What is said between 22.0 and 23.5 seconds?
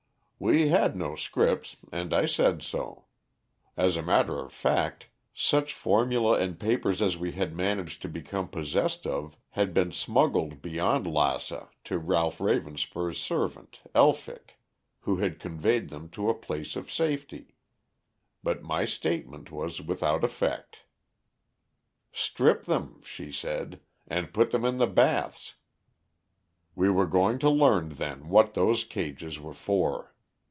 "'Strip them,' she